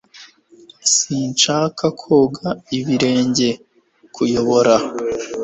Sinshaka 0.95 1.85
koga 2.01 2.47
ibirenge. 2.77 3.49
(_kuyobora) 4.13 4.75